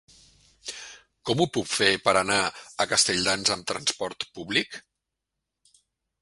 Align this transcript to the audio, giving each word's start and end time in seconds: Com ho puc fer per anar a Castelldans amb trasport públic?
Com 1.29 1.43
ho 1.43 1.45
puc 1.57 1.69
fer 1.71 1.89
per 2.07 2.13
anar 2.21 2.37
a 2.45 2.87
Castelldans 2.95 3.53
amb 3.57 3.69
trasport 3.73 4.27
públic? 4.39 4.81